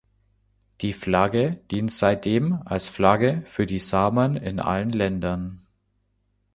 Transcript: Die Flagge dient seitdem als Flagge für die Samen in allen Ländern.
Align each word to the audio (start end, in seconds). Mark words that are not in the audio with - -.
Die 0.81 0.93
Flagge 0.93 1.57
dient 1.69 1.91
seitdem 1.91 2.63
als 2.65 2.89
Flagge 2.89 3.43
für 3.45 3.67
die 3.67 3.77
Samen 3.77 4.35
in 4.35 4.59
allen 4.59 4.89
Ländern. 4.89 5.67